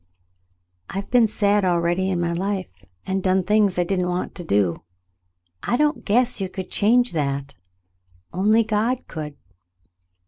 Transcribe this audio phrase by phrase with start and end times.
[0.89, 4.81] "I've been sad already in my life, and done things I didn't want to do.
[5.61, 7.53] I don't guess you could change that—
[8.33, 9.37] only God could."